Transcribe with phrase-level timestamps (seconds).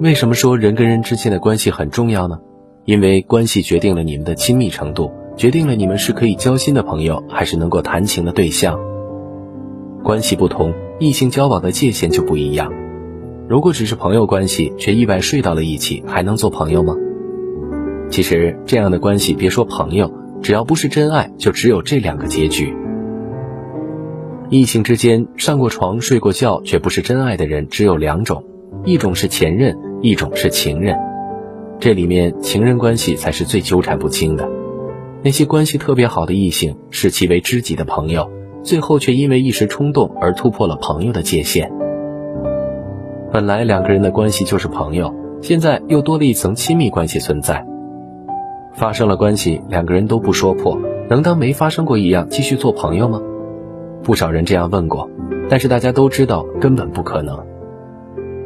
[0.00, 2.38] 为什么说人跟人之间的关系很重要呢？
[2.84, 8.78] 因为关系决定了你们的亲密程度，决定了你们是可以交心的朋友，还是能够谈情的对象。
[10.04, 12.72] 关系不同，异性交往的界限就不一样。
[13.48, 16.94] 如果只是朋友关系，却意外睡到了一起，还能做朋友吗？
[18.08, 22.72] 其实这样的关系，别说朋友，只要不是真爱，就只有这两个结局。
[24.48, 28.44] 异性之间上过床、睡过觉，却不是真爱的人，只有两种。
[28.84, 30.96] 一种是前任，一种是情人，
[31.80, 34.48] 这里面情人关系才是最纠缠不清的。
[35.22, 38.30] 那些关系特别好的异性，视其为知己的朋友，
[38.62, 41.72] 最后却因为一时冲动而突破了朋友的界限。
[43.32, 47.66] 本来两个人的关系就是朋友，现在又多了一层亲密关系存在。
[48.74, 50.78] 发生了关系，两个人都不说破，
[51.10, 53.20] 能当没发生过一样继续做朋友吗？
[54.04, 55.10] 不少人这样问过，
[55.48, 57.44] 但是大家都知道根本不可能。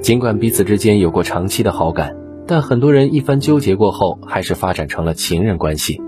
[0.03, 6.03] 尽管彼此之间有过长期的好感，但很多人一番纠结过后，还是发展成了情人关系。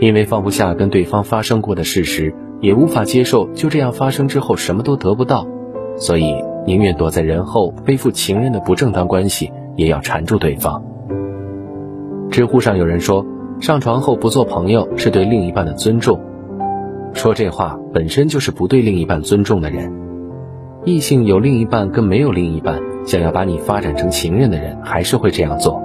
[0.00, 5.46] 因为放不下跟对方发生过的事实，也无法接受就这样发生之后什么都得不到，
[5.96, 6.34] 所以
[6.66, 10.84] 宁愿躲在人后背负情人的不正当关系，也要缠住对方。
[12.30, 13.24] 知乎上有人说，
[13.60, 16.20] 上床后不做朋友是对另一半的尊重，
[17.14, 19.90] 说这话本身就是不对另一半尊重的人。
[20.84, 25.82] 异性有另一半跟没有另一半，想要把你发展成情人的人，还是会这样做。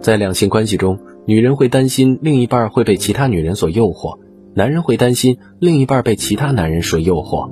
[0.00, 4.18] 在两性关系中，女人会担心另一半会被其他女人所诱惑，
[4.54, 7.50] 男人会担心另一半被其他男人所诱惑。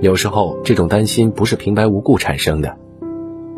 [0.00, 2.76] 有时候，这种担心不是平白无故产生的。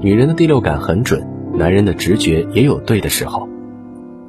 [0.01, 3.49] 女人的第六感很准，男人的直觉也有对的时候。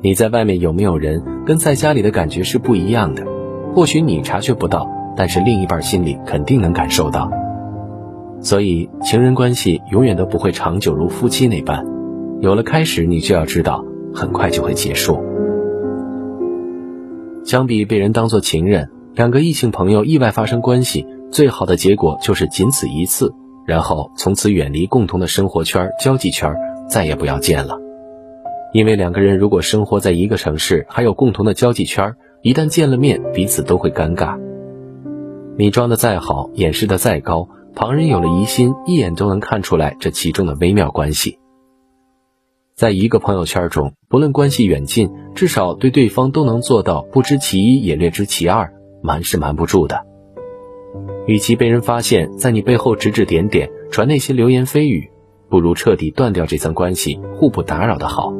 [0.01, 3.23] 你在外面有没有人，跟在家里的感觉是不一样的。
[3.75, 4.96] 或许你察觉不到。
[5.17, 7.29] 但是另一半心里肯定能感受到，
[8.39, 11.83] 所以情人关系永远都不会长久如夫妻那般，
[12.39, 15.19] 有了开始，你就要知道，很快就会结束。
[17.43, 23.33] 相比被人当做情人，两个异性朋友意外发生关系，最好的结果就是仅此一次，
[23.65, 26.55] 然后从此远离共同的生活圈、交际圈，
[26.87, 27.79] 再也不要见了。
[28.73, 32.13] 因为两个人如果生活在一个城市，还有共同的交际圈，
[32.43, 34.37] 一旦见了面，彼此都会尴尬。
[35.59, 41.39] 你装的再好，掩饰的再高，旁人有了疑心，一眼都能看出来这其中的微妙关系。
[42.75, 50.05] 在一个朋友圈中，不论关系远近，至少对对方都能做到不知其一也略知其二，瞒是瞒不住的。
[51.25, 55.09] 与其被人发现，在你背后指指点点，传那些流言蜚语，
[55.49, 58.31] 不如彻底断掉这层关系，互不打扰的好。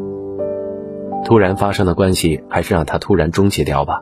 [1.26, 4.02] 突然发生的关系，还是让它突然终结掉吧。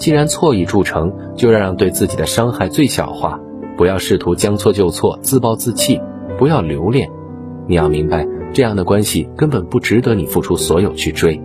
[0.00, 3.38] 既然错已铸成，就要让对自己的伤害最小化，
[3.76, 6.00] 不要试图将错就错、自暴自弃，
[6.38, 7.10] 不要留恋。
[7.68, 11.38] 你要明白，这样的关系根本不值得你付出所有去追。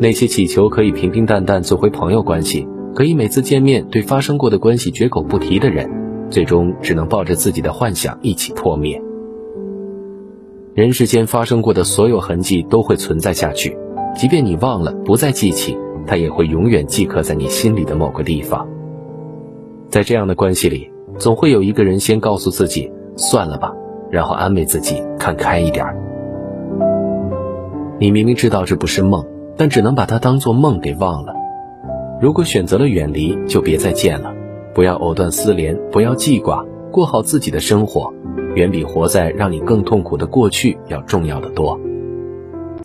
[0.00, 5.90] 那些祈求可以平平淡淡做回朋友关系，可以每次见面对发生过的关系绝口不提的人，
[6.30, 8.98] 最终只能抱着自己的幻想一起破灭。
[10.72, 13.76] 人世间发生过的所有痕迹都会存在下去，
[14.16, 15.76] 即便你忘了，不再记起。
[16.06, 18.66] 他也会永远记刻在你心里的某个地方。
[19.88, 23.72] 在这样的关系里，总会有一个人先告诉自己“算了吧”，
[24.10, 25.86] 然后安慰自己看开一点。
[27.98, 29.24] 你明明知道这不是梦，
[29.56, 31.32] 但只能把它当做梦给忘了。
[32.20, 34.32] 如果选择了远离，就别再见了。
[34.74, 38.12] 不要藕断丝连，不要记挂，过好自己的生活，
[38.54, 41.80] 远比活在让你更痛苦的过去要重要的多。